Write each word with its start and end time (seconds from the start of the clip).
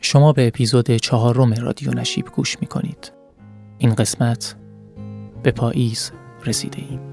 شما 0.00 0.32
به 0.32 0.46
اپیزود 0.46 0.96
چهارم 0.96 1.52
رادیو 1.52 1.90
نشیب 1.90 2.26
گوش 2.26 2.56
می 2.60 2.66
کنید. 2.66 3.12
این 3.78 3.94
قسمت 3.94 4.56
به 5.42 5.50
پاییز 5.50 6.12
رسیده 6.46 6.78
ایم. 6.78 7.09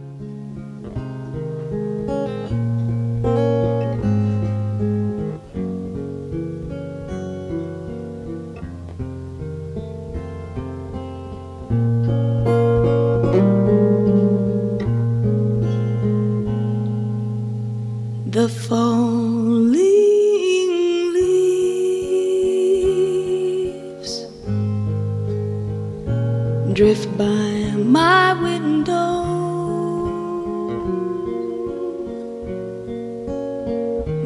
Drift 26.78 27.10
by 27.18 27.74
my 27.76 28.34
window. 28.40 29.26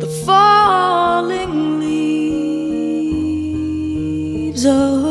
The 0.01 0.07
falling 0.25 1.79
leaves 1.79 2.25
of 4.65 5.05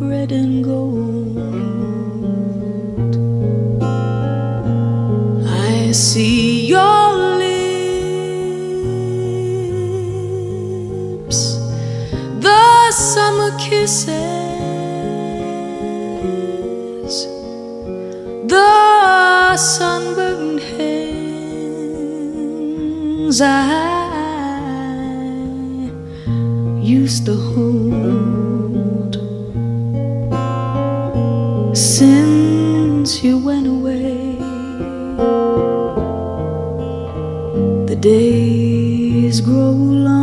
red 0.00 0.32
and 0.32 0.64
gold. 0.64 1.36
I 5.46 5.92
see 5.92 6.66
your 6.66 7.12
lips, 7.36 7.58
the 12.40 12.90
summer 12.92 13.50
kisses, 13.58 14.35
the 18.48 19.56
sunburned 19.56 20.60
hands 20.60 21.66
I 23.40 23.46
used 26.80 27.26
to 27.26 27.34
hold 27.34 29.16
since 31.76 33.22
you 33.24 33.38
went 33.38 33.66
away. 33.66 34.36
The 37.86 37.96
days 37.96 39.40
grow 39.40 39.72
long, 39.72 40.15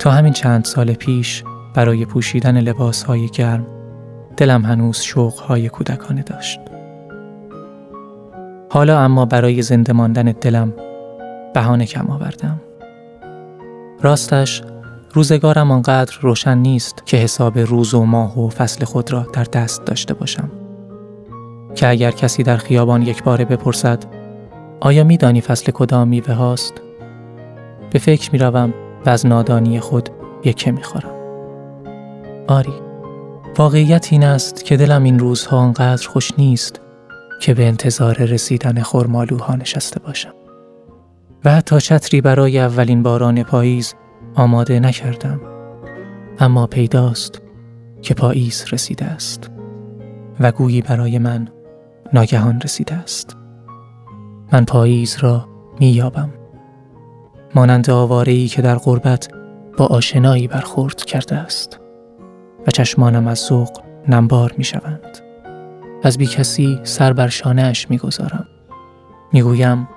تا 0.00 0.10
همین 0.10 0.32
چند 0.32 0.64
سال 0.64 0.92
پیش 0.92 1.44
برای 1.74 2.04
پوشیدن 2.04 2.60
لباسهای 2.60 3.28
گرم 3.28 3.66
دلم 4.36 4.64
هنوز 4.64 5.00
شوقهای 5.00 5.68
کودکانه 5.68 6.22
داشت. 6.22 6.60
حالا 8.70 9.00
اما 9.00 9.24
برای 9.24 9.62
زنده 9.62 9.92
ماندن 9.92 10.24
دلم 10.24 10.72
بهانه 11.54 11.86
کم 11.86 12.10
آوردم. 12.10 12.60
راستش 14.02 14.62
روزگارم 15.12 15.70
آنقدر 15.70 16.14
روشن 16.20 16.58
نیست 16.58 17.02
که 17.06 17.16
حساب 17.16 17.58
روز 17.58 17.94
و 17.94 18.04
ماه 18.04 18.40
و 18.40 18.48
فصل 18.48 18.84
خود 18.84 19.12
را 19.12 19.26
در 19.32 19.44
دست 19.44 19.84
داشته 19.84 20.14
باشم. 20.14 20.50
که 21.74 21.88
اگر 21.88 22.10
کسی 22.10 22.42
در 22.42 22.56
خیابان 22.56 23.02
یک 23.02 23.22
باره 23.22 23.44
بپرسد 23.44 24.04
آیا 24.80 25.04
میدانی 25.04 25.40
فصل 25.40 25.72
کدام 25.72 26.08
میوه 26.08 26.34
هاست؟ 26.34 26.72
به 27.92 27.98
فکر 27.98 28.30
می 28.32 28.38
روم 28.38 28.74
و 29.06 29.10
از 29.10 29.26
نادانی 29.26 29.80
خود 29.80 30.08
یکه 30.44 30.72
می 30.72 30.82
خورم. 30.82 31.14
آری، 32.48 32.74
واقعیت 33.58 34.08
این 34.10 34.24
است 34.24 34.64
که 34.64 34.76
دلم 34.76 35.02
این 35.02 35.18
روزها 35.18 35.58
آنقدر 35.58 36.08
خوش 36.08 36.32
نیست 36.38 36.80
که 37.40 37.54
به 37.54 37.66
انتظار 37.66 38.14
رسیدن 38.14 38.82
خرمالوها 38.82 39.54
نشسته 39.54 40.00
باشم. 40.00 40.34
و 41.44 41.50
حتی 41.50 41.80
چتری 41.80 42.20
برای 42.20 42.58
اولین 42.58 43.02
باران 43.02 43.42
پاییز 43.42 43.94
آماده 44.34 44.80
نکردم. 44.80 45.40
اما 46.38 46.66
پیداست 46.66 47.42
که 48.02 48.14
پاییز 48.14 48.64
رسیده 48.72 49.04
است 49.04 49.50
و 50.40 50.52
گویی 50.52 50.82
برای 50.82 51.18
من 51.18 51.48
ناگهان 52.12 52.60
رسیده 52.60 52.94
است. 52.94 53.36
من 54.52 54.64
پاییز 54.64 55.16
را 55.18 55.48
میابم. 55.80 56.39
مانند 57.54 57.90
آواره‌ای 57.90 58.48
که 58.48 58.62
در 58.62 58.76
غربت 58.76 59.28
با 59.78 59.86
آشنایی 59.86 60.48
برخورد 60.48 61.04
کرده 61.04 61.36
است 61.36 61.80
و 62.66 62.70
چشمانم 62.70 63.28
از 63.28 63.38
ذوق 63.38 63.80
نمبار 64.08 64.54
می 64.58 64.64
شوند. 64.64 65.18
از 66.02 66.18
بی 66.18 66.26
کسی 66.26 66.80
سر 66.82 67.12
بر 67.12 67.28
شانهش 67.28 67.86
می 67.90 67.98
گذارم. 67.98 68.46
می 69.32 69.42
گویم 69.42 69.88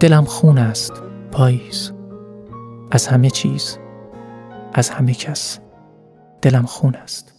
دلم 0.00 0.24
خون 0.24 0.58
است 0.58 0.92
پاییز 1.32 1.92
از 2.90 3.06
همه 3.06 3.30
چیز 3.30 3.78
از 4.74 4.90
همه 4.90 5.14
کس 5.14 5.58
دلم 6.42 6.66
خون 6.66 6.94
است 6.94 7.34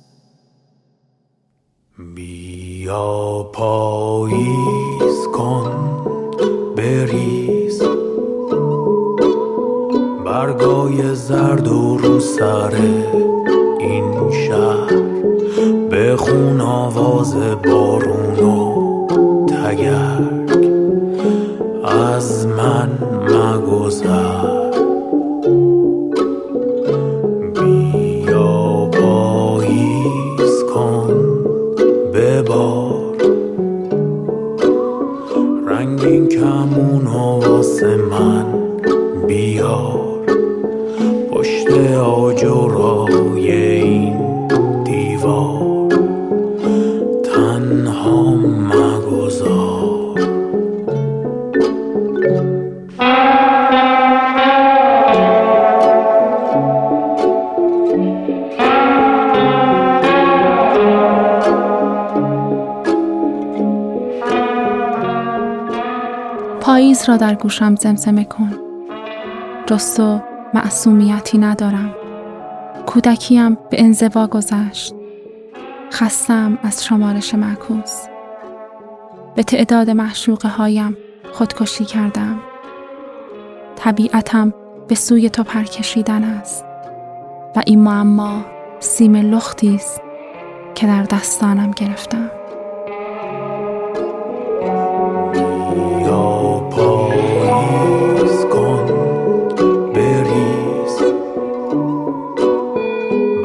بیا 2.15 3.43
پاییز 3.53 5.27
کن 5.33 6.03
بریز 6.77 7.38
برگای 10.59 11.15
زرد 11.15 11.67
و 11.67 11.97
رو 11.97 12.19
سر 12.19 12.71
این 13.79 14.31
شهر. 14.31 15.01
بخون 15.91 16.61
آواز 16.61 17.35
بارون 17.65 18.39
و 18.39 19.07
تگرگ. 19.47 20.59
از 21.83 22.47
من 22.47 22.89
مگذر. 23.23 24.59
رنگین 35.67 36.27
کمون 36.27 37.07
و 37.07 37.39
واسه 37.47 37.95
من 37.95 38.45
بیار. 39.27 40.18
این 43.35 44.47
دیوار. 44.83 45.89
تنها 47.35 48.33
مگذار. 48.33 50.19
پاییز 66.61 67.09
را 67.09 67.17
در 67.17 67.35
گوشم 67.35 67.75
زمزمه 67.75 68.23
کن. 68.23 68.51
جز 69.65 69.93
تو 69.95 70.28
معصومیتی 70.53 71.37
ندارم. 71.37 71.95
کودکیم 72.85 73.55
به 73.55 73.83
انزوا 73.83 74.27
گذشت. 74.27 74.93
خستم 75.93 76.59
از 76.63 76.85
شمارش 76.85 77.35
معکوس. 77.35 78.05
به 79.35 79.43
تعداد 79.43 79.89
محشوقه 79.89 80.49
هایم 80.49 80.97
خودکشی 81.31 81.85
کردم. 81.85 82.39
طبیعتم 83.75 84.53
به 84.87 84.95
سوی 84.95 85.29
تو 85.29 85.43
پر 85.43 85.63
کشیدن 85.63 86.23
است. 86.23 86.65
و 87.55 87.61
این 87.65 87.79
معما 87.79 88.45
سیم 88.79 89.15
لختی 89.15 89.75
است 89.75 90.01
که 90.75 90.87
در 90.87 91.03
دستانم 91.03 91.71
گرفتم. 91.71 92.38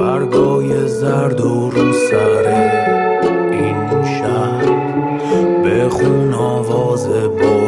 برگای 0.04 0.88
زرد 0.88 1.40
و 1.40 1.70
رو 1.70 1.92
سر 1.92 2.46
این 3.52 4.04
شهر 4.04 4.66
بخون 5.64 6.34
آواز 6.34 7.08
بارون 7.08 7.63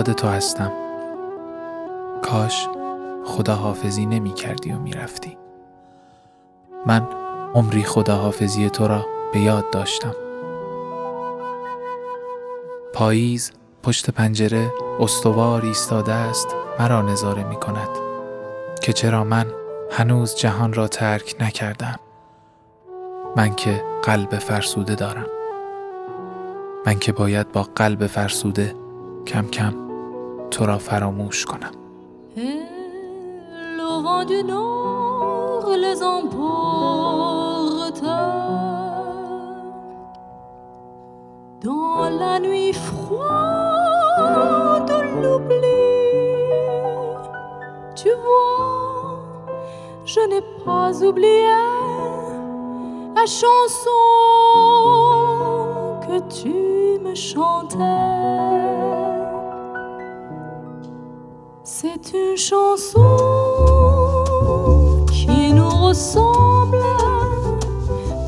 یاد 0.00 0.12
تو 0.12 0.28
هستم. 0.28 0.72
کاش 2.22 2.68
خداحافظی 3.26 4.06
نمی 4.06 4.34
کردی 4.34 4.72
و 4.72 4.78
می 4.78 4.92
رفتی. 4.92 5.38
من 6.86 7.08
عمری 7.54 7.82
خداحافظی 7.82 8.70
تو 8.70 8.88
را 8.88 9.06
به 9.32 9.40
یاد 9.40 9.70
داشتم. 9.70 10.14
پاییز 12.94 13.52
پشت 13.82 14.10
پنجره 14.10 14.72
استوار 15.00 15.64
ایستاده 15.64 16.12
است 16.12 16.48
مرا 16.78 17.02
نظاره 17.02 17.44
می 17.44 17.56
کند 17.56 17.88
که 18.82 18.92
چرا 18.92 19.24
من 19.24 19.46
هنوز 19.90 20.34
جهان 20.34 20.72
را 20.72 20.88
ترک 20.88 21.36
نکردم. 21.40 22.00
من 23.36 23.54
که 23.54 23.84
قلب 24.02 24.38
فرسوده 24.38 24.94
دارم. 24.94 25.26
من 26.86 26.98
که 26.98 27.12
باید 27.12 27.52
با 27.52 27.62
قلب 27.62 28.06
فرسوده 28.06 28.74
کم 29.26 29.46
کم 29.46 29.89
تو 30.51 30.65
را 30.65 30.77
فراموش 30.77 31.45
کنم 31.45 31.71
Et 32.37 32.59
le 33.79 33.91
vent 34.05 34.23
du 34.31 34.43
nord 34.43 35.67
les 35.85 35.99
emporte 36.03 38.03
dans 41.65 42.09
la 42.09 42.39
nuit 42.39 42.73
froide 42.73 43.21
de 44.91 44.99
l'oubli. 45.21 45.83
Tu 47.95 48.09
vois, 48.23 49.19
je 50.05 50.21
n'ai 50.29 50.43
pas 50.65 50.91
oublié 51.09 51.63
la 53.15 53.25
chanson 53.25 54.01
que 56.05 56.17
tu 56.37 56.55
me 57.05 57.13
chantais. 57.15 58.08
Une 62.02 62.36
chanson 62.36 63.04
qui 65.12 65.52
nous 65.52 65.68
ressemble, 65.68 66.78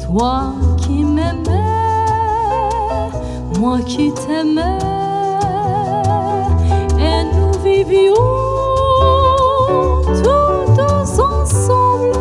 toi 0.07 0.53
qui 0.77 1.03
m'aimais, 1.03 1.51
moi 3.59 3.81
qui 3.81 4.13
t'aimais, 4.13 4.79
et 6.99 7.25
nous 7.35 7.53
vivions 7.65 8.15
tous 10.77 11.19
ensemble, 11.19 12.13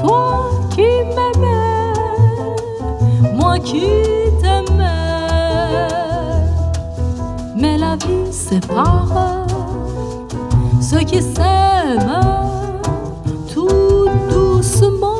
toi 0.00 0.48
qui 0.70 0.88
m'aimais, 1.14 1.92
moi 3.34 3.58
qui 3.58 3.84
t'aimais, 4.40 4.86
mais 7.54 7.76
la 7.76 7.96
vie 7.96 8.32
sépare 8.32 9.41
تا 10.92 11.02
که 11.02 11.20
سما 11.20 12.80
تو 13.54 13.68
دوسم 14.30 15.11